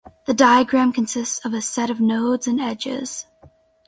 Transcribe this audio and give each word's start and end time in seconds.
The 0.25 0.33
diagram 0.33 0.93
consists 0.93 1.45
of 1.45 1.53
a 1.53 1.61
set 1.61 1.91
of 1.91 2.01
nodes 2.01 2.47
and 2.47 2.59
edges. 2.59 3.27